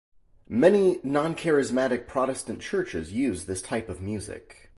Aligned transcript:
Many 0.49 0.99
non-charismatic 1.03 2.07
Protestant 2.07 2.59
churches 2.59 3.13
use 3.13 3.45
this 3.45 3.61
type 3.61 3.87
of 3.87 4.01
music. 4.01 4.69